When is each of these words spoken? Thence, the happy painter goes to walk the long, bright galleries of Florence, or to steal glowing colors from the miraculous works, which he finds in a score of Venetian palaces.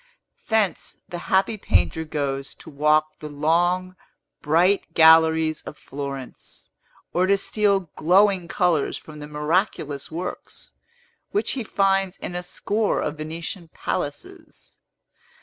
Thence, 0.47 1.03
the 1.09 1.19
happy 1.29 1.57
painter 1.57 2.03
goes 2.05 2.55
to 2.55 2.71
walk 2.71 3.19
the 3.19 3.29
long, 3.29 3.95
bright 4.41 4.95
galleries 4.95 5.61
of 5.61 5.77
Florence, 5.77 6.71
or 7.13 7.27
to 7.27 7.37
steal 7.37 7.81
glowing 7.95 8.47
colors 8.47 8.97
from 8.97 9.19
the 9.19 9.27
miraculous 9.27 10.11
works, 10.11 10.71
which 11.29 11.51
he 11.51 11.63
finds 11.63 12.17
in 12.17 12.33
a 12.33 12.41
score 12.41 12.99
of 12.99 13.17
Venetian 13.17 13.67
palaces. 13.75 14.79